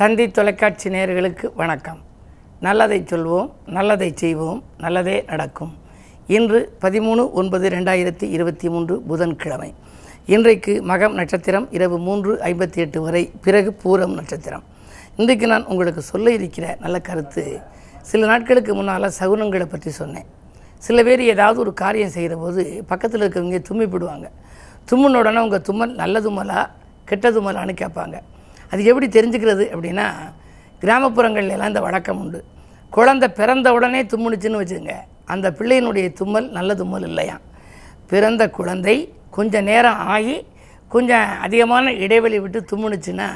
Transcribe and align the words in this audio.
தந்தி 0.00 0.24
தொலைக்காட்சி 0.36 0.88
நேயர்களுக்கு 0.92 1.46
வணக்கம். 1.60 1.98
நல்லதை 2.66 2.98
சொல்வோம் 3.10 3.48
நல்லதை 3.76 4.08
செய்வோம் 4.20 4.60
நல்லதே 4.84 5.16
நடக்கும். 5.30 5.72
இன்று 6.36 6.60
பதிமூணு 6.84 7.22
ஒன்பது 7.40 7.66
ரெண்டாயிரத்தி 7.74 8.26
இருபத்தி 8.36 8.68
மூன்று 8.74 8.94
புதன்கிழமை. 9.10 9.68
இன்றைக்கு 10.34 10.74
மகம் 10.90 11.18
நட்சத்திரம் 11.20 11.66
இரவு 11.78 11.98
மூன்று 12.06 12.32
ஐம்பத்தி 12.48 12.80
எட்டு 12.84 13.02
வரை 13.06 13.22
பிறகு 13.46 13.72
பூரம் 13.82 14.14
நட்சத்திரம். 14.20 14.64
இன்றைக்கு 15.20 15.52
நான் 15.52 15.68
உங்களுக்கு 15.74 16.04
சொல்ல 16.12 16.34
இருக்கிற 16.38 16.76
நல்ல 16.84 17.00
கருத்து 17.10 17.44
சில 18.12 18.26
நாட்களுக்கு 18.32 18.74
முன்னால் 18.80 19.10
சகுனங்களை 19.20 19.68
பற்றி 19.76 19.92
சொன்னேன். 20.00 20.28
சில 20.88 21.02
பேர் 21.02 21.26
ஏதாவது 21.34 21.60
ஒரு 21.66 21.74
காரியம் 21.84 22.16
செய்கிற 22.18 22.36
போது 22.46 22.84
பக்கத்தில் 22.92 23.26
இருக்கவங்க 23.26 23.64
தும்மிப்பிடுவாங்க 23.70 24.28
தும்முன 24.90 25.24
உடனே 25.24 25.42
உங்கள் 25.48 25.66
தும்மல் 25.70 25.96
நல்ல 26.02 26.26
தும்மலா 26.28 26.60
கெட்ட 27.04 27.28
தும்மலான்னு 27.38 27.80
கேட்பாங்க. 27.84 28.18
அது 28.72 28.82
எப்படி 28.90 29.06
தெரிஞ்சுக்கிறது 29.16 29.64
அப்படின்னா 29.74 30.06
கிராமப்புறங்கள்ல 30.82 31.54
எல்லாம் 31.56 31.72
இந்த 31.72 31.82
வழக்கம் 31.86 32.20
உண்டு. 32.22 32.40
குழந்தை 32.96 33.26
பிறந்த 33.40 33.68
உடனே 33.76 34.00
தும்முனுச்சுன்னு 34.12 34.60
வச்சுக்கோங்க. 34.60 34.94
அந்த 35.32 35.46
பிள்ளையினுடைய 35.58 36.06
தும்மல் 36.20 36.48
நல்ல 36.58 36.70
தும்மல் 36.80 37.06
இல்லையா? 37.08 37.36
பிறந்த 38.10 38.42
குழந்தை 38.58 38.96
கொஞ்சம் 39.36 39.66
நேரம் 39.70 40.00
ஆகி 40.14 40.36
கொஞ்சம் 40.94 41.26
அதிகமான 41.46 41.92
இடைவெளி 42.04 42.38
விட்டு 42.44 42.60
தும்முனுச்சுன்னா 42.70 43.28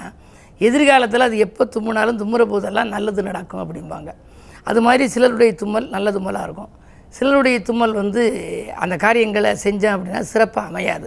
எதிர்காலத்தில் 0.60 1.27
அது 1.27 1.37
எப்போ 1.46 1.62
தும்முனாலும் 1.74 2.19
தும்முற 2.23 2.43
போதெல்லாம் 2.52 2.91
நல்லது 2.95 3.23
நடக்கும் 3.29 3.62
அப்படிம்பாங்க. 3.65 4.10
அது 4.71 4.80
மாதிரி 4.87 5.05
சிலருடைய 5.15 5.52
தும்மல் 5.62 5.87
நல்ல 5.95 6.10
தும்மலாக 6.16 6.46
இருக்கும். 6.48 6.71
சிலருடைய 7.16 7.57
தும்மல் 7.68 7.95
வந்து 8.01 8.23
அந்த 8.85 8.95
காரியங்களை 9.05 9.51
செஞ்சேன் 9.65 9.95
அப்படின்னா 9.95 10.23
சிறப்பாக 10.32 10.71
அமையாது. 10.71 11.07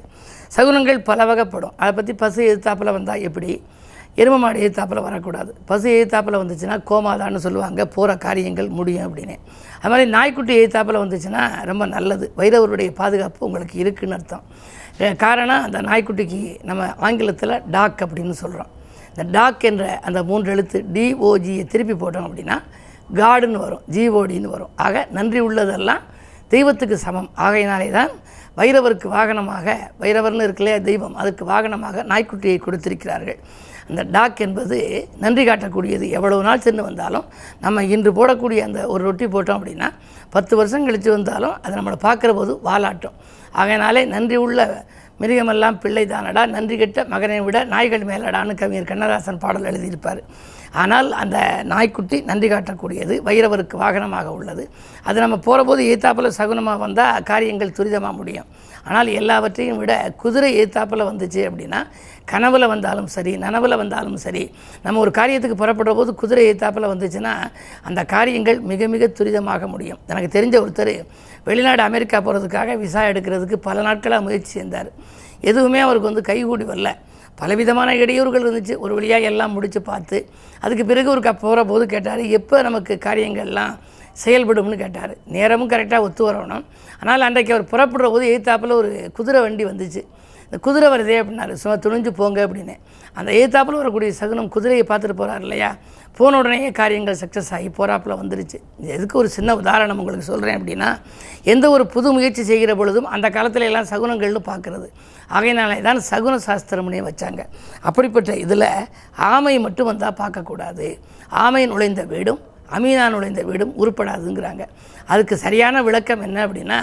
சகுனங்கள் 0.55 0.99
பல 1.09 1.25
வகைப்படும் 1.29 1.75
அதை 1.81 1.91
பற்றி 1.97 2.13
பசு 2.23 2.39
எதிர்த்தாப்பில் 2.49 2.95
வந்தால் 2.97 3.25
எப்படி? 3.29 3.51
எரும 4.17 4.37
மாடு 4.37 4.59
எதிர்த்தாப்பில் 4.67 5.01
வரக்கூடாது. 5.07 5.51
பசு 5.65 5.87
எதிர்த்தாப்பில் 5.97 6.39
வந்துச்சுன்னா 6.41 6.75
கோமாதான்னு 6.91 7.43
சொல்லுவாங்க. 7.45 7.85
போகிற 7.85 8.17
காரியங்கள் 8.17 8.69
முடியும் 8.77 9.07
அப்படின்னு. 9.07 9.35
அது 9.81 9.89
மாதிரி 9.91 10.09
நாய்க்குட்டி 10.09 10.53
எதிர்த்தாப்பில் 10.65 11.01
வந்துச்சுன்னா 11.03 11.43
ரொம்ப 11.71 11.85
நல்லது. 11.85 12.25
வைரவருடைய 12.37 12.89
பாதுகாப்பு 13.01 13.45
உங்களுக்கு 13.45 13.75
இருக்குன்னு 13.83 14.15
அர்த்தம். 14.15 14.43
காரணம் 15.17 15.63
அந்த 15.63 15.79
நாய்க்குட்டிக்கு 15.81 16.41
நம்ம 16.63 16.85
ஆங்கிலத்தில் 17.07 17.61
டாக் 17.71 18.01
அப்படின்னு 18.05 18.37
சொல்கிறோம் 18.43 18.71
இந்த 19.15 19.39
டாக் 19.39 19.63
என்ற 19.69 19.99
அந்த 20.07 20.23
மூன்று 20.23 20.51
எழுத்து 20.51 20.85
டிஓஜியை 20.93 21.67
திருப்பி 21.67 21.93
போட்டோம் 21.93 22.27
அப்படின்னா 22.27 22.57
காடுன்னு 23.13 23.59
வரும். 23.65 23.83
ஜிஓடின்னு 23.91 24.49
வரும். 24.55 24.73
ஆக 24.75 25.07
நன்றி 25.11 25.41
உள்ளதெல்லாம் 25.41 26.01
தெய்வத்துக்கு 26.47 26.97
சமம். 26.97 27.29
ஆகையினாலே 27.33 27.89
தான் 27.89 28.09
வைரவருக்கு 28.57 29.07
வாகனமாக 29.17 29.77
வைரவர்னு 29.99 30.45
இருக்கலையே 30.47 30.81
தெய்வம். 30.81 31.15
அதுக்கு 31.15 31.43
வாகனமாக 31.45 32.03
நாய்க்குட்டியை 32.11 32.57
கொடுத்திருக்கிறார்கள். 32.59 33.39
அந்த 33.89 34.03
டாக் 34.15 34.41
என்பது 34.45 34.77
நன்றி 35.23 35.43
காட்டக்கூடியது. 35.49 36.05
எவ்வளவு 36.17 36.45
நாள் 36.47 36.65
சென்று 36.67 36.83
வந்தாலும் 36.89 37.25
நம்ம 37.65 37.83
இன்று 37.95 38.11
போடக்கூடிய 38.19 38.59
அந்த 38.67 38.81
ஒரு 38.93 39.01
ரொட்டி 39.07 39.27
போட்டோம் 39.35 39.57
அப்படின்னா 39.59 39.89
பத்து 40.35 40.53
வருஷம் 40.59 40.85
கழித்து 40.87 41.09
வந்தாலும் 41.17 41.55
அதை 41.63 41.73
நம்மளை 41.79 41.99
பார்க்குற 42.07 42.33
போது 42.39 42.53
வாலாட்டும். 42.69 43.17
ஆகையினாலே 43.61 44.03
நன்றி 44.15 44.37
உள்ள 44.45 44.61
மிருகமெல்லாம் 45.21 45.77
பிள்ளை 45.83 46.03
தானடா 46.11 46.41
நன்றி 46.55 46.75
கெட்ட 46.79 47.05
மகனை 47.13 47.37
விட 47.45 47.57
நாய்கள் 47.71 48.03
மேலடான்னு 48.09 48.53
கவிஞர் 48.59 48.89
கண்ணதாசன் 48.89 49.39
பாடல் 49.43 49.67
எழுதியிருப்பார். 49.69 50.21
ஆனால் 50.81 51.07
அந்த 51.21 51.37
நாய்க்குட்டி 51.71 52.17
நன்றி 52.29 52.47
காட்டக்கூடியது 52.51 53.15
வைரவருக்கு 53.27 53.75
வாகனமாக 53.83 54.31
உள்ளது. 54.37 54.63
அது 55.07 55.17
நம்ம 55.23 55.37
போகிற 55.47 55.63
போது 55.69 55.81
ஏத்தாப்பில் 55.93 56.35
சகுனமாக 56.39 56.77
வந்தால் 56.85 57.23
காரியங்கள் 57.29 57.75
துரிதமாக 57.77 58.13
முடியும். 58.19 58.47
ஆனால் 58.87 59.09
எல்லாவற்றையும் 59.19 59.79
விட 59.81 59.93
குதிரை 60.23 60.49
ஏத்தாப்பில் 60.61 61.09
வந்துச்சு 61.09 61.41
அப்படின்னா 61.49 61.79
கனவில் 62.31 62.67
வந்தாலும் 62.73 63.09
சரி 63.15 63.33
நனவில் 63.43 63.79
வந்தாலும் 63.81 64.17
சரி 64.25 64.43
நம்ம 64.85 64.99
ஒரு 65.03 65.11
காரியத்துக்கு 65.19 65.57
புறப்படுற 65.61 65.93
போது 65.99 66.11
குதிரை 66.21 66.43
ஏத்தாப்பில் 66.51 66.91
வந்துச்சுன்னா 66.93 67.33
அந்த 67.89 68.01
காரியங்கள் 68.13 68.59
மிக 68.71 68.87
மிக 68.93 69.07
துரிதமாக 69.19 69.67
முடியும். 69.73 69.99
எனக்கு 70.11 70.29
தெரிஞ்ச 70.37 70.55
ஒருத்தர் 70.63 70.93
வெளிநாடு 71.49 71.81
அமெரிக்கா 71.89 72.17
போகிறதுக்காக 72.21 72.75
விசா 72.83 73.03
எடுக்கிறதுக்கு 73.11 73.59
பல 73.67 73.81
நாட்களாக 73.81 74.25
முயற்சி 74.27 74.53
செய்தார் 74.59 74.89
எதுவுமே 75.51 75.79
அவருக்கு 75.85 76.09
வந்து 76.11 76.23
கைகூடி 76.29 76.65
வரல. 76.71 76.91
பலவிதமான 77.41 77.89
இடையூறுகள் 78.03 78.45
இருந்துச்சு. 78.45 78.75
ஒரு 78.83 78.93
வழியாக 78.97 79.29
எல்லாம் 79.31 79.53
முடித்து 79.55 79.79
பார்த்து 79.89 80.17
அதுக்கு 80.65 80.85
பிறகு 80.91 81.09
ஒரு 81.15 81.21
போகிற 81.43 81.63
போது 81.71 81.83
கேட்டார் 81.93 82.23
எப்போ 82.39 82.57
நமக்கு 82.67 82.93
காரியங்கள்லாம் 83.07 83.75
செயல்படும்னு 84.23 84.77
கேட்டார். 84.83 85.13
நேரமும் 85.35 85.71
கரெக்டாக 85.73 86.07
ஒத்து 86.07 86.23
வரணும் 86.29 86.63
ஆனால் 87.01 87.25
அன்றைக்கு 87.27 87.53
அவர் 87.55 87.71
புறப்படுற 87.73 88.07
போது 88.13 88.25
எய்த்தாப்பில் 88.33 88.79
ஒரு 88.81 88.91
குதிரை 89.17 89.41
வண்டி 89.45 89.65
வந்துச்சு. 89.71 90.03
இந்த 90.45 90.57
குதிரை 90.65 90.87
வருதே 90.91 91.15
அப்படின்னாரு. 91.21 91.53
சும்மா 91.61 91.75
துணிஞ்சு 91.85 92.11
போங்க 92.19 92.39
அப்படின்னு. 92.47 92.75
அந்த 93.19 93.29
எய்த்தாப்பில் 93.39 93.79
வரக்கூடிய 93.81 94.11
சகுனம் 94.19 94.49
குதிரையை 94.55 94.83
பார்த்துட்டு 94.89 95.15
போகிறார் 95.21 95.43
இல்லையா? 95.45 95.69
போன 96.17 96.37
உடனே 96.41 96.69
காரியங்கள் 96.79 97.17
சக்ஸஸ் 97.21 97.49
ஆகி 97.55 97.69
போகிறாப்பில் 97.69 98.19
வந்துருச்சு. 98.21 98.57
இது 98.79 98.93
எதுக்கு 98.97 99.15
ஒரு 99.21 99.29
சின்ன 99.35 99.55
உதாரணம் 99.61 99.99
உங்களுக்கு 100.01 100.27
சொல்கிறேன் 100.29 100.57
அப்படின்னா 100.59 100.89
எந்த 101.53 101.65
ஒரு 101.69 101.83
புது 101.95 102.07
முயற்சி 102.15 102.43
செய்கிற 102.43 102.71
பொழுதும் 102.75 103.09
அந்த 103.15 103.29
காலத்தில 103.29 103.67
எல்லாம் 103.69 103.89
சகுனங்கள்னு 103.91 104.41
பார்க்குறது. 104.51 104.87
ஆகையினாலே 105.37 105.77
தான் 105.87 105.99
சகுன 106.09 106.39
சாஸ்திரம்னே 106.47 107.01
வச்சாங்க. 107.09 107.43
அப்படிப்பட்ட 107.81 108.33
இதில் 108.45 108.69
ஆமை 109.31 109.55
மட்டும் 109.65 109.89
வந்தால் 109.91 110.19
பார்க்கக்கூடாது. 110.23 110.87
ஆமை 111.43 111.63
நுழைந்த 111.73 112.03
வீடும் 112.13 112.41
அமீனா 112.75 113.05
நுழைந்த 113.13 113.41
வீடும் 113.49 113.73
உருப்படாதுங்கிறாங்க. 113.81 114.63
அதுக்கு 115.11 115.35
சரியான 115.45 115.83
விளக்கம் 115.87 116.23
என்ன 116.27 116.37
அப்படின்னா 116.47 116.79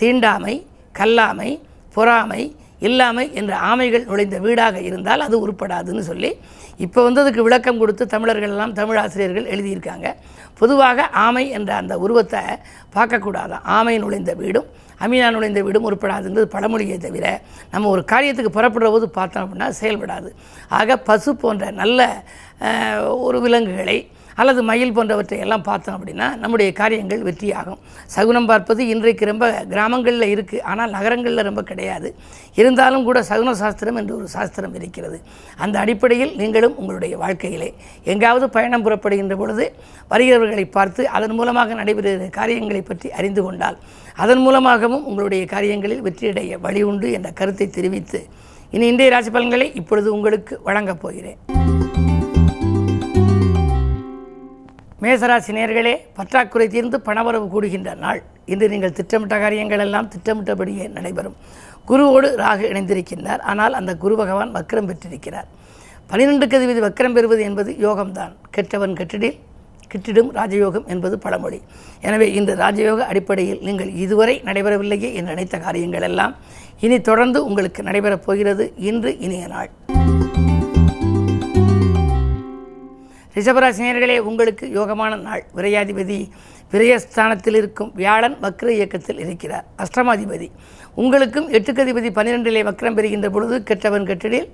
தீண்டாமை 0.00 0.54
கல்லாமை 0.98 1.50
பொறாமை 1.96 2.42
இல்லாமை 2.88 3.24
என்ற 3.40 3.52
ஆமைகள் 3.70 4.06
நுழைந்த 4.08 4.36
வீடாக 4.44 4.76
இருந்தால் 4.88 5.24
அது 5.26 5.36
உருப்படாதுன்னு 5.44 6.02
சொல்லி 6.08 6.30
இப்போ 6.84 7.00
வந்து 7.06 7.20
அதுக்கு 7.22 7.42
விளக்கம் 7.46 7.80
கொடுத்து 7.82 8.04
தமிழர்கள் 8.14 8.52
எல்லாம் 8.54 8.72
தமிழ் 8.78 8.98
ஆசிரியர்கள் 9.02 9.50
எழுதியிருக்காங்க. 9.54 10.08
பொதுவாக 10.60 11.06
ஆமை 11.24 11.44
என்ற 11.58 11.70
அந்த 11.82 11.94
உருவத்தை 12.04 12.42
பார்க்கக்கூடாதான். 12.96 13.64
ஆமை 13.76 13.94
நுழைந்த 14.04 14.32
வீடும் 14.40 14.68
அமீனா 15.04 15.28
நுழைந்த 15.36 15.60
வீடும் 15.66 15.86
உருப்படாதுங்கிறது 15.88 16.48
பழமொழியை 16.56 16.98
தவிர 16.98 17.26
நம்ம 17.72 17.88
ஒரு 17.94 18.02
காரியத்துக்கு 18.12 18.56
புறப்படுற 18.56 18.90
போது 18.94 19.06
பார்த்தோம் 19.18 19.44
அப்படின்னா 19.44 19.68
செயல்படாது. 19.80 20.28
ஆக 20.78 20.96
பசு 21.08 21.30
போன்ற 21.44 21.70
நல்ல 21.82 22.08
ஒரு 23.28 23.40
விலங்குகளை 23.44 23.98
அல்லது 24.40 24.60
மயில் 24.70 24.94
போன்றவற்றை 24.96 25.38
எல்லாம் 25.44 25.64
பார்த்தோம் 25.68 25.96
அப்படின்னா 25.96 26.26
நம்முடைய 26.42 26.70
காரியங்கள் 26.80 27.22
வெற்றியாகும். 27.28 27.80
சகுனம் 28.14 28.48
பார்ப்பது 28.50 28.82
இன்றைக்கு 28.92 29.24
ரொம்ப 29.30 29.46
கிராமங்களில் 29.72 30.32
இருக்குது 30.34 30.62
ஆனால் 30.70 30.92
நகரங்களில் 30.96 31.46
ரொம்ப 31.48 31.62
கிடையாது. 31.70 32.10
இருந்தாலும் 32.60 33.06
கூட 33.08 33.18
சகுன 33.30 33.54
சாஸ்திரம் 33.62 33.98
என்று 34.02 34.14
ஒரு 34.18 34.28
சாஸ்திரம் 34.36 34.76
இருக்கிறது. 34.80 35.18
அந்த 35.64 35.78
அடிப்படையில் 35.84 36.32
நீங்களும் 36.42 36.76
உங்களுடைய 36.82 37.14
வாழ்க்கையிலே 37.24 37.70
எங்காவது 38.14 38.48
பயணம் 38.56 38.86
புறப்படுகின்ற 38.86 39.36
பொழுது 39.42 39.66
வருகிறவர்களை 40.14 40.66
பார்த்து 40.78 41.02
அதன் 41.18 41.36
மூலமாக 41.40 41.74
நடைபெறுகிற 41.82 42.30
காரியங்களை 42.40 42.82
பற்றி 42.90 43.10
அறிந்து 43.20 43.44
கொண்டால் 43.46 43.78
அதன் 44.24 44.42
மூலமாகவும் 44.46 45.06
உங்களுடைய 45.10 45.44
காரியங்களில் 45.54 46.04
வெற்றியடைய 46.06 46.58
வழி 46.66 46.82
உண்டு 46.90 47.08
என்ற 47.18 47.30
கருத்தை 47.40 47.68
தெரிவித்து 47.78 48.20
இனி 48.76 48.86
இன்றைய 48.92 49.10
ராசி 49.14 49.30
பலன்களை 49.34 49.68
இப்பொழுது 49.82 50.08
உங்களுக்கு 50.16 50.54
வழங்கப் 50.68 51.02
போகிறேன். 51.04 51.63
மேசராசி 55.04 55.52
நேர்களே 55.56 55.92
பற்றாக்குறை 56.18 56.66
தீர்ந்து 56.74 56.96
பணவரவு 57.06 57.46
கூடுகின்ற 57.54 57.90
நாள். 58.04 58.20
இன்று 58.52 58.66
நீங்கள் 58.72 58.94
திட்டமிட்ட 58.98 59.36
காரியங்கள் 59.44 59.82
எல்லாம் 59.84 60.10
திட்டமிட்டபடியே 60.12 60.84
நடைபெறும். 60.96 61.36
குருவோடு 61.88 62.28
ராகு 62.42 62.64
இணைந்திருக்கின்றார். 62.72 63.42
ஆனால் 63.52 63.74
அந்த 63.80 63.92
குரு 64.02 64.14
பகவான் 64.20 64.52
வக்கரம் 64.56 64.88
பெற்றிருக்கிறார். 64.90 65.48
பனிரெண்டு 66.10 66.46
கதிபதி 66.52 66.80
வக்கரம் 66.86 67.16
பெறுவது 67.16 67.42
என்பது 67.48 67.72
யோகம்தான். 67.86 68.32
கெட்டவன் 68.56 68.96
கெட்டிடில் 69.00 69.36
கிட்டிடும் 69.92 70.30
ராஜயோகம் 70.38 70.86
என்பது 70.94 71.18
பழமொழி. 71.24 71.60
எனவே 72.06 72.28
இந்த 72.38 72.54
ராஜயோக 72.62 73.00
அடிப்படையில் 73.12 73.64
நீங்கள் 73.68 73.92
இதுவரை 74.04 74.36
நடைபெறவில்லையே 74.48 75.10
என்று 75.18 75.32
நினைத்த 75.34 75.58
காரியங்கள் 75.66 76.06
எல்லாம் 76.10 76.34
இனி 76.86 76.98
தொடர்ந்து 77.10 77.40
உங்களுக்கு 77.50 77.82
நடைபெறப் 77.90 78.26
போகிறது 78.28 78.66
இன்று 78.90 79.12
இனிய 79.26 79.46
நாள். 79.54 79.70
ரிஷபராசினியர்களே 83.36 84.18
உங்களுக்கு 84.18 84.66
யோகமான 84.78 85.16
நாள். 85.20 85.42
விரையாதிபதி 85.56 86.18
விரயஸ்தானத்தில் 86.72 87.56
இருக்கும் 87.60 87.90
வியாழன் 87.94 88.36
வக்ர 88.42 88.68
இயக்கத்தில் 88.68 89.18
இருக்கிறார். 89.24 89.64
அஷ்டமாதிபதி. 89.84 90.48
உங்களுக்கும் 90.94 91.48
எட்டுக்கதிபதி 91.50 92.10
பன்னிரெண்டிலே 92.18 92.62
வக்ரம் 92.68 92.96
பெறுகின்ற 92.98 93.30
பொழுது 93.30 93.62
கெட்டவன் 93.62 94.06
கெட்டிடில் 94.10 94.48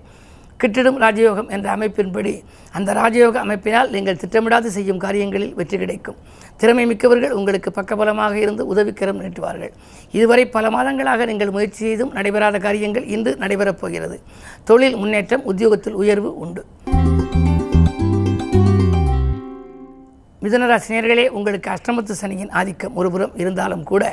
கிட்டிடும் 0.57 0.99
ராஜயோகம் 1.03 1.49
என்ற 1.49 1.67
அமைப்பின்படி 1.77 2.33
அந்த 2.73 2.93
ராஜயோக 2.93 3.37
அமைப்பினால் 3.45 3.91
நீங்கள் 3.91 4.19
திட்டமிடாது 4.23 4.71
செய்யும் 4.77 4.99
காரியங்களில் 4.99 5.55
வெற்றி 5.55 5.79
கிடைக்கும். 5.79 6.19
திறமை 6.57 6.87
மிக்கவர்கள் 6.87 7.31
உங்களுக்கு 7.31 7.71
பக்கபலமாக 7.81 8.35
இருந்து 8.35 8.67
உதவிக்கரம் 8.67 9.21
நீட்டுவார்கள். 9.23 9.73
இதுவரை 10.13 10.47
பல 10.57 10.71
மாதங்களாக 10.71 11.27
நீங்கள் 11.27 11.51
முயற்சி 11.51 11.83
செய்தும் 11.87 12.13
நடைபெறாத 12.13 12.59
காரியங்கள் 12.59 13.05
இன்று 13.05 13.37
நடைபெறப் 13.41 13.83
போகிறது. 13.85 14.19
தொழில் 14.65 14.97
முன்னேற்றம் 14.97 15.45
உத்தியோகத்தில் 15.45 15.93
உயர்வு 15.93 16.33
உண்டு. 16.39 16.65
மிதனராசினியர்களே 20.45 21.25
உங்களுக்கு 21.39 21.69
அஷ்டமத்து 21.71 22.13
சனியின் 22.21 22.53
ஆதிக்கம் 22.59 22.95
ஒருபுறம் 23.01 23.35
இருந்தாலும் 23.43 23.83
கூட 23.91 24.05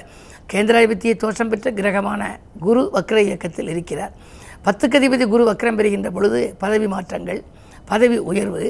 கேந்திராதிபத்திய 0.51 1.13
தோஷம் 1.24 1.50
பெற்ற 1.51 1.71
கிரகமான 1.77 2.21
குரு 2.65 2.81
வக்ர 2.95 3.18
இயக்கத்தில் 3.27 3.69
இருக்கிறார். 3.74 4.13
பத்துக்கதிபதி 4.65 5.25
குரு 5.33 5.44
வக்ரம் 5.50 5.77
பெறுகின்ற 5.79 6.09
பொழுது 6.18 6.39
பதவி 6.63 6.88
மாற்றங்கள் 6.94 7.39
பதவி 7.91 8.18
உயர்வு 8.31 8.63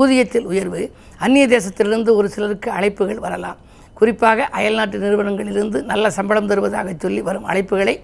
ஊதியத்தில் 0.00 0.48
உயர்வு 0.52 0.80
அந்நிய 1.24 1.46
தேசத்திலிருந்து 1.54 2.10
ஒரு 2.20 2.28
சிலருக்கு 2.34 2.70
அழைப்புகள் 2.78 3.22
வரலாம். 3.26 3.60
குறிப்பாக 3.94 4.48
அயல்நாட்டு 4.58 4.98
நிறுவனங்களிலிருந்து 5.04 5.80
நல்ல 5.92 6.10
சம்பளம் 6.18 6.50
தருவதாக 6.52 6.94
சொல்லி 7.04 7.22
வரும் 7.28 7.48
அழைப்புகளை 7.48 7.96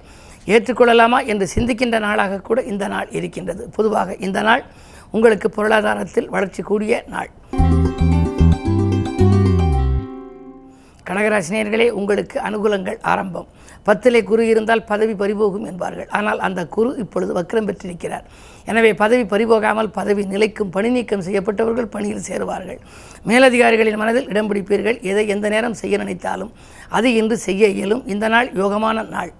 ஏற்றுக்கொள்ளலாமா 0.55 1.21
என்று 1.33 1.49
சிந்திக்கின்ற 1.55 1.99
நாளாக 2.07 2.41
கூட 2.51 2.61
இந்த 2.73 2.85
நாள் 2.95 3.11
இருக்கின்றது. 3.19 3.65
பொதுவாக 3.79 4.17
இந்த 4.29 4.41
நாள் 4.51 4.65
உங்களுக்கு 5.11 5.51
பொருளாதாரத்தில் 5.51 6.31
வளர்ச்சி 6.37 6.62
கூடிய 6.62 7.03
நாள். 7.15 7.31
கடகராசினியர்களே 11.11 11.89
உங்களுக்கு 12.01 12.37
அனுகூலங்கள் 12.49 12.99
ஆரம்பம். 13.12 13.49
பத்திலே 13.89 14.21
குரு 14.31 14.43
இருந்தால் 14.53 14.83
பதவி 14.91 15.15
பறிபோகும் 15.21 15.67
என்பார்கள். 15.71 16.09
ஆனால் 16.19 16.41
அந்த 16.47 16.61
குரு 16.75 16.91
இப்பொழுது 17.03 17.33
வக்கரம் 17.39 17.69
பெற்றிருக்கிறார் 17.69 18.27
எனவே 18.71 18.91
பதவி 19.03 19.25
பறிபோகாமல் 19.33 19.91
பதவி 19.99 20.25
நிலைக்கும் 20.33 20.73
பணி 20.77 20.91
நீக்கம் 20.97 21.25
செய்யப்பட்டவர்கள் 21.29 21.93
பணியில் 21.95 22.27
சேருவார்கள். 22.29 22.81
மேலதிகாரிகளின் 23.31 24.01
மனதில் 24.03 24.29
இடம் 24.33 24.51
பிடிப்பீர்கள். 24.51 25.01
எதை 25.12 25.25
எந்த 25.37 25.49
நேரம் 25.55 25.79
செய்ய 25.83 26.03
நினைத்தாலும் 26.05 26.53
அது 26.99 27.11
இன்று 27.23 27.39
செய்ய 27.47 27.75
இயலும். 27.79 28.05
இந்த 28.15 28.29
நாள் 28.35 28.51
யோகமான 28.62 29.09
நாள். 29.17 29.33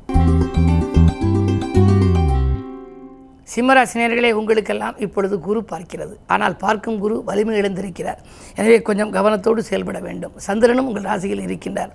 சிம்மராசினியர்களே 3.53 4.31
உங்களுக்கெல்லாம் 4.41 4.99
இப்பொழுது 5.05 5.37
குரு 5.47 5.61
பார்க்கிறது. 5.71 6.15
ஆனால் 6.35 6.55
பார்க்கும் 6.65 6.99
குரு 7.05 7.17
வலிமை 7.29 7.55
இழந்திருக்கிறார். 7.61 8.21
எனவே 8.59 8.77
கொஞ்சம் 8.89 9.13
கவனத்தோடு 9.17 9.63
செயல்பட 9.69 9.99
வேண்டும். 10.09 10.35
சந்திரனும் 10.47 10.89
உங்கள் 10.91 11.09
ராசியில் 11.11 11.45
இருக்கின்றார். 11.47 11.93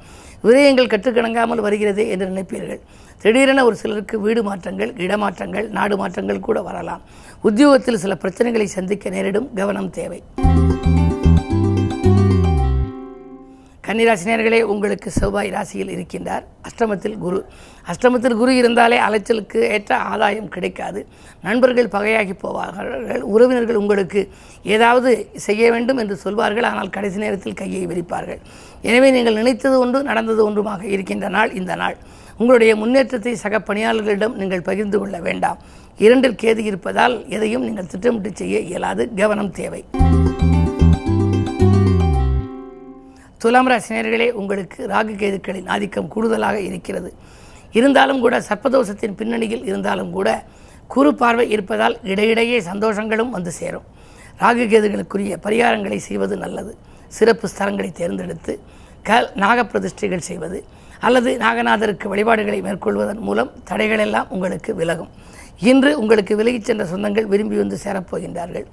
விரயங்கள் 0.47 0.91
கற்றுக்கணங்காமல் 0.93 1.63
வருகிறதே 1.67 2.05
என்று 2.15 2.27
நினைப்பீர்கள். 2.33 2.81
திடீரென 3.23 3.63
ஒரு 3.69 3.77
சிலருக்கு 3.83 4.15
வீடு 4.25 4.43
மாற்றங்கள் 4.49 4.91
இடமாற்றங்கள் 5.05 5.69
நாடு 5.77 5.97
மாற்றங்கள் 6.01 6.45
கூட 6.49 6.61
வரலாம். 6.69 7.03
உத்தியோகத்தில் 7.49 8.01
சில 8.05 8.15
பிரச்சனைகளை 8.25 8.67
சந்திக்க 8.77 9.15
நேரிடும் 9.15 9.49
கவனம் 9.61 9.93
தேவை. 9.99 10.21
கன்னிராசினியர்களே 13.95 14.57
உங்களுக்கு 14.71 15.09
செவ்வாய் 15.17 15.51
ராசியில் 15.53 15.91
இருக்கின்றார். 15.93 16.41
அஷ்டமத்தில் 16.67 17.15
குரு. 17.25 17.37
அஷ்டமத்தில் 17.91 18.35
குரு 18.39 18.51
இருந்தாலே 18.61 18.97
அலைச்சலுக்கு 19.05 19.59
ஏற்ற 19.75 19.91
ஆதாயம் 20.13 20.49
கிடைக்காது. 20.55 21.01
நண்பர்கள் 21.45 21.89
பகையாகி 21.93 22.33
போவார்கள். 22.41 23.21
உறவினர்கள் 23.33 23.79
உங்களுக்கு 23.81 24.21
ஏதாவது 24.75 25.11
செய்ய 25.45 25.69
வேண்டும் 25.75 26.01
என்று 26.03 26.15
சொல்வார்கள். 26.25 26.67
ஆனால் 26.71 26.91
கடைசி 26.97 27.21
நேரத்தில் 27.23 27.57
கையை 27.61 27.83
விரிப்பார்கள். 27.91 28.41
எனவே 28.89 29.11
நீங்கள் 29.17 29.39
நினைத்தது 29.41 29.77
ஒன்று 29.83 30.01
நடந்தது 30.11 30.43
ஒன்றுமாக 30.47 30.83
இருக்கின்ற 30.95 31.29
நாள் 31.37 31.53
இந்த 31.61 31.75
நாள். 31.83 31.97
உங்களுடைய 32.41 32.73
முன்னேற்றத்தை 32.81 33.35
சக 33.45 33.61
பணியாளர்களிடம் 33.69 34.37
நீங்கள் 34.41 34.67
பகிர்ந்து 34.69 34.99
கொள்ள 35.03 35.19
வேண்டாம். 35.29 35.61
இரண்டில் 36.05 36.39
கேது 36.43 36.63
இருப்பதால் 36.71 37.15
எதையும் 37.37 37.65
நீங்கள் 37.69 37.91
திட்டமிட்டு 37.93 38.33
செய்ய 38.43 38.59
இயலாது. 38.71 39.05
கவனம் 39.21 39.53
தேவை. 39.61 39.83
துலாம் 43.45 43.67
ராசினியர்களே 43.71 44.27
உங்களுக்கு 44.41 44.79
ராகு 44.91 45.11
கேதுக்களின் 45.21 45.67
ஆதிக்கம் 45.73 46.07
கூடுதலாக 46.13 46.57
இருக்கிறது. 46.67 47.09
இருந்தாலும் 47.77 48.21
கூட 48.23 48.35
சர்ப்பதோஷத்தின் 48.47 49.17
பின்னணியில் 49.19 49.65
இருந்தாலும் 49.69 50.09
கூட 50.15 50.29
குறு 50.93 51.11
பார்வை 51.19 51.45
இருப்பதால் 51.55 51.95
இடையிடையே 52.03 52.57
சந்தோஷங்களும் 52.69 53.31
வந்து 53.35 53.51
சேரும். 53.59 53.85
ராகு 54.39 54.63
கேதுகளுக்குரிய 54.71 55.37
பரிகாரங்களை 55.45 55.99
செய்வது 56.07 56.37
நல்லது. 56.37 56.73
சிறப்பு 57.17 57.49
ஸ்தலங்களை 57.53 57.91
தேர்ந்தெடுத்து 57.91 58.55
க 59.09 59.19
நாகப்பிரதிஷ்டைகள் 59.43 60.27
செய்வது 60.29 60.59
அல்லது 60.99 61.31
நாகநாதருக்கு 61.45 62.07
வழிபாடுகளை 62.13 62.59
மேற்கொள்வதன் 62.61 63.23
மூலம் 63.27 63.53
தடைகளெல்லாம் 63.69 64.29
உங்களுக்கு 64.29 64.75
விலகும். 64.75 65.13
இன்று 65.69 65.91
உங்களுக்கு 65.99 66.33
விலகிச் 66.35 66.67
சென்ற 66.69 66.83
சொந்தங்கள் 66.85 67.31
விரும்பி 67.33 67.57
வந்து 67.57 67.77
சேரப்போகின்றார்கள். 67.83 68.65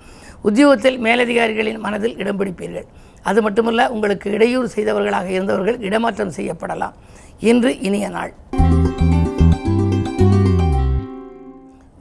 உத்தியோகத்தில் 0.47 0.99
மேலதிகாரிகளின் 0.99 1.79
மனதில் 1.79 2.17
இடம் 2.17 2.39
பிடிப்பீர்கள். 2.39 2.87
அது 3.23 3.43
மட்டுமல்ல 3.43 3.91
உங்களுக்கு 3.91 4.31
இடையூறு 4.31 4.69
செய்தவர்களாக 4.75 5.29
இருந்தவர்கள் 5.29 5.79
இடமாற்றம் 5.81 6.33
செய்யப்படலாம். 6.37 6.95
இன்று 7.51 7.71
இனிய 7.81 8.09
நாள். 8.09 8.33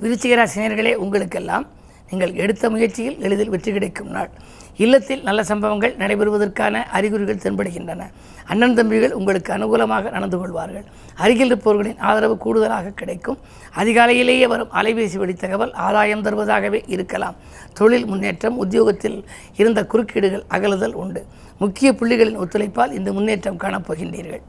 விருச்சிகராசினியர்களே 0.01 0.93
உங்களுக்கெல்லாம் 0.95 1.67
நீங்கள் 2.09 2.33
எடுத்த 2.33 2.69
முயற்சியில் 2.69 3.19
எளிதில் 3.19 3.49
வெற்றி 3.49 3.71
கிடைக்கும் 3.71 4.09
நாள். 4.09 4.31
இல்லத்தில் 4.77 5.23
நல்ல 5.23 5.43
சம்பவங்கள் 5.43 5.95
நடைபெறுவதற்கான 5.97 6.83
அறிகுறிகள் 6.83 7.35
தென்படுகின்றன. 7.35 8.01
அண்ணன் 8.45 8.75
தம்பிகள் 8.75 9.13
உங்களுக்கு 9.13 9.53
அனுகூலமாக 9.53 10.11
நடந்து 10.11 10.37
கொள்வார்கள். 10.37 10.83
அருகில் 11.15 11.45
இருப்பவர்களின் 11.45 11.97
ஆதரவு 11.97 12.37
கூடுதலாக 12.37 12.89
கிடைக்கும். 12.89 13.37
அதிகாலையிலேயே 13.75 14.47
வரும் 14.47 14.71
அலைபேசி 14.71 15.17
வழி 15.17 15.33
தகவல் 15.33 15.73
ஆதாயம் 15.73 16.21
தருவதாகவே 16.21 16.83
இருக்கலாம். 16.87 17.35
தொழில் 17.73 18.05
முன்னேற்றம் 18.05 18.57
உத்தியோகத்தில் 18.57 19.25
இருந்த 19.55 19.85
குறுக்கீடுகள் 19.85 20.43
அகலுதல் 20.47 20.93
உண்டு. 20.93 21.25
முக்கிய 21.59 21.91
புள்ளிகளின் 21.91 22.37
ஒத்துழைப்பால் 22.37 22.91
இந்த 22.91 23.13
முன்னேற்றம் 23.13 23.59
காணப்போகின்றீர்கள். 23.59 24.41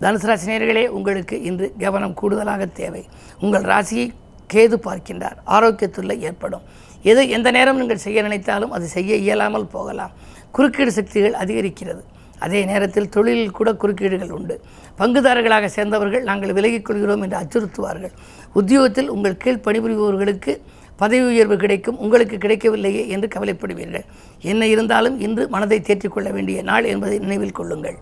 தனுசு 0.00 0.26
ராசினியர்களே 0.30 0.86
உங்களுக்கு 0.86 1.42
இன்று 1.42 1.74
கவனம் 1.78 2.14
கூடுதலாக 2.14 2.66
தேவை. 2.66 3.04
உங்கள் 3.40 3.62
ராசியை 3.62 4.10
கேது 4.52 4.76
பார்க்கின்றார். 4.88 5.38
ஆரோக்கியத்துள்ள 5.56 6.18
ஏற்படும். 6.18 6.64
எது 7.02 7.28
எந்த 7.28 7.50
நேரம் 7.50 7.76
நீங்கள் 7.76 8.04
செய்ய 8.04 8.22
நினைத்தாலும் 8.22 8.70
அது 8.70 8.86
செய்ய 8.86 9.14
இயலாமல் 9.16 9.72
போகலாம். 9.76 10.12
குறுக்கீடு 10.50 10.92
சக்திகள் 10.92 11.34
அதிகரிக்கிறது. 11.42 12.02
அதே 12.38 12.64
நேரத்தில் 12.64 13.08
தொழிலில் 13.08 13.56
கூட 13.58 13.72
குறுக்கீடுகள் 13.72 14.32
உண்டு. 14.38 14.54
பங்குதாரர்களாக 14.98 15.66
சேர்ந்தவர்கள் 15.76 16.22
நாங்கள் 16.22 16.52
விலகிக் 16.52 16.84
கொள்கிறோம் 16.84 17.22
என்று 17.22 17.38
அச்சுறுத்துவார்கள். 17.42 18.14
உத்தியோகத்தில் 18.52 19.08
உங்கள் 19.08 19.36
கீழ் 19.36 19.64
பணிபுரிபவர்களுக்கு 19.66 20.54
பதவி 20.96 21.24
உயர்வு 21.24 21.56
கிடைக்கும். 21.56 21.98
உங்களுக்கு 21.98 22.36
கிடைக்கவில்லையே 22.36 23.08
என்று 23.08 23.28
கவலைப்படுவீர்கள். 23.34 24.06
என்ன 24.40 24.66
இருந்தாலும் 24.66 25.20
இன்று 25.20 25.48
மனதை 25.48 25.80
தேற்றிக்கொள்ள 25.80 26.30
வேண்டிய 26.30 26.62
நாள் 26.62 26.84
என்பதை 26.84 27.18
நினைவில் 27.18 27.58
கொள்ளுங்கள். 27.60 27.98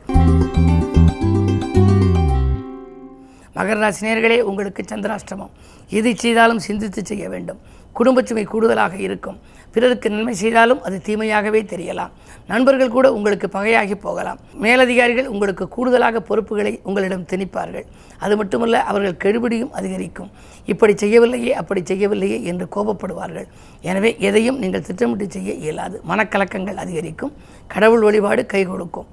மகர 3.56 3.77
ராசினியர்களே 3.85 4.41
உங்களுக்கு 4.51 4.83
சந்திராஷ்டமம். 4.89 5.53
எதை 5.99 6.15
செய்தாலும் 6.15 6.59
சிந்தித்து 6.59 7.01
செய்ய 7.05 7.29
வேண்டும். 7.29 7.61
குடும்பச்சுமை 7.99 8.45
கூடுதலாக 8.45 8.95
இருக்கும். 8.97 9.37
பிறருக்கு 9.75 10.11
நன்மை 10.11 10.35
செய்தாலும் 10.35 10.83
அது 10.87 10.97
தீமையாகவே 11.06 11.61
தெரியலாம். 11.73 12.12
நண்பர்கள் 12.47 12.94
கூட 12.96 13.06
உங்களுக்கு 13.13 13.46
பகையாகி 13.46 13.94
போகலாம். 13.94 14.39
மேலதிகாரிகள் 14.65 15.27
உங்களுக்கு 15.27 15.69
கூடுதலாக 15.69 16.20
பொறுப்புகளை 16.20 16.73
உங்களிடம் 16.82 17.25
திணிப்பார்கள். 17.32 17.87
அது 18.19 18.37
மட்டுமல்ல 18.37 18.82
அவர்கள் 18.82 19.20
கெடுபிடியும் 19.25 19.73
அதிகரிக்கும். 19.81 20.31
இப்படி 20.73 20.94
செய்யவில்லையே 20.96 21.53
அப்படி 21.53 21.82
செய்யவில்லையே 21.84 22.43
என்று 22.43 22.69
கோபப்படுவார்கள். 22.77 23.49
எனவே 23.91 24.17
எதையும் 24.19 24.58
நீங்கள் 24.58 24.87
திட்டமிட்டு 24.91 25.29
செய்ய 25.31 25.53
இயலாது. 25.53 26.03
மனக்கலக்கங்கள் 26.08 26.82
அதிகரிக்கும். 26.84 27.34
கடவுள் 27.67 28.01
வழிபாடு 28.01 28.46
கை 28.46 28.65
கொடுக்கும். 28.65 29.08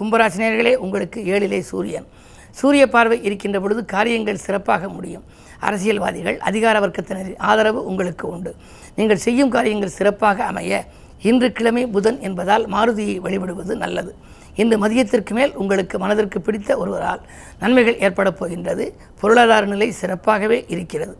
கும்பராசினியர்களே 0.00 0.74
உங்களுக்கு 0.74 1.20
ஏழிலே 1.24 1.60
சூரியன். 1.60 2.06
சூரிய 2.50 2.88
பார்வை 2.88 3.22
இருக்கின்ற 3.22 3.60
பொழுது 3.60 3.84
காரியங்கள் 3.84 4.36
சிறப்பாக 4.36 4.88
முடியும். 4.88 5.24
அரசியல்வாதிகள் 5.60 6.38
அதிகார 6.38 6.80
வர்க்கத்தினரின் 6.80 7.38
ஆதரவு 7.38 7.84
உங்களுக்கு 7.84 8.28
உண்டு. 8.28 8.54
நீங்கள் 8.96 9.16
செய்யும் 9.16 9.50
காரியங்கள் 9.50 9.88
சிறப்பாக 9.88 10.44
அமைய 10.44 10.84
இன்று 11.22 11.52
கிழமை 11.52 11.86
புதன் 11.86 12.20
என்பதால் 12.20 12.66
மாருதியை 12.66 13.16
வழிபடுவது 13.16 13.76
நல்லது. 13.76 14.14
இன்று 14.54 14.76
மதியத்திற்கு 14.78 15.30
மேல் 15.30 15.54
உங்களுக்கு 15.54 15.98
மனதிற்கு 15.98 16.40
பிடித்த 16.40 16.76
ஒருவரால் 16.76 17.20
நன்மைகள் 17.60 17.98
ஏற்படப் 17.98 18.38
போகின்றது. 18.38 18.94
பொருளாதார 19.20 19.66
நிலை 19.66 19.92
சிறப்பாகவே 20.00 20.64
இருக்கிறது. 20.68 21.16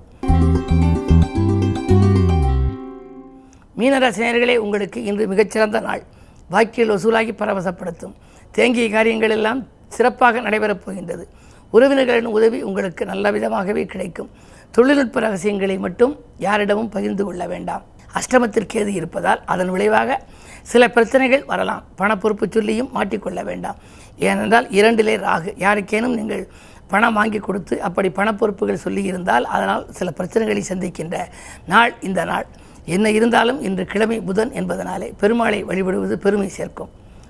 மீனராசினியர்களே 3.78 4.56
உங்களுக்கு 4.56 5.04
இன்று 5.04 5.26
மிகச்சிறந்த 5.26 5.80
நாள். 5.80 6.02
வாக்கியல் 6.50 6.90
வசூலாகி 6.90 7.32
பரவசப்படுத்தும். 7.32 8.14
தேங்கிய 8.50 8.90
காரியங்கள் 8.90 9.30
எல்லாம் 9.30 9.60
சிறப்பாக 9.88 10.40
நடைபெறப் 10.40 10.82
போகின்றது. 10.84 11.28
உறவினர்களின் 11.72 12.30
உதவி 12.36 12.62
உங்களுக்கு 12.62 13.04
நல்ல 13.06 13.32
விதமாகவே 13.32 13.84
கிடைக்கும். 13.84 14.30
தொழில்நுட்ப 14.70 15.20
ரகசியங்களை 15.20 15.78
மட்டும் 15.78 16.12
யாரிடமும் 16.38 16.88
பகிர்ந்து 16.88 17.24
கொள்ள 17.24 17.46
வேண்டாம். 17.46 17.84
அஷ்டமத்தில் 18.14 18.68
கேது 18.72 18.86
இருப்பதால் 18.86 19.44
அதன் 19.44 19.70
விளைவாக 19.70 20.18
சில 20.62 20.88
பிரச்சனைகள் 20.90 21.44
வரலாம். 21.44 21.84
பண 21.96 22.16
பொறுப்பு 22.16 22.46
சொல்லியும் 22.50 22.90
மாட்டிக்கொள்ள 22.94 23.42
வேண்டாம். 23.44 23.76
ஏனென்றால் 24.18 24.66
இரண்டிலே 24.68 25.14
ராகு. 25.26 25.52
யாருக்கேனும் 25.58 26.16
நீங்கள் 26.20 26.48
பணம் 26.88 27.14
வாங்கி 27.14 27.38
கொடுத்து 27.38 27.82
அப்படி 27.82 28.08
பணப்பொறுப்புகள் 28.08 28.84
சொல்லியிருந்தால் 28.84 29.42
அதனால் 29.42 29.86
சில 29.90 30.12
பிரச்சனைகளை 30.18 30.62
சந்திக்கின்ற 30.68 31.16
நாள் 31.66 31.94
இந்த 32.00 32.24
நாள். 32.24 32.46
என்ன 32.84 33.10
இருந்தாலும் 33.10 33.60
இன்று 33.60 33.84
கிழமை 33.84 34.20
புதன் 34.20 34.50
என்பதனாலே 34.50 35.10
பெருமாளை 35.20 35.60
வழிபடுவது 35.64 36.18
பெருமை 36.18 36.48
சேர்க்கும். 36.48 36.90